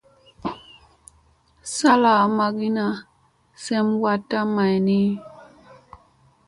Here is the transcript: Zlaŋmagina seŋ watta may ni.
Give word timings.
Zlaŋmagina 1.73 2.85
seŋ 3.63 3.85
watta 4.03 4.39
may 4.55 4.75
ni. 4.87 5.01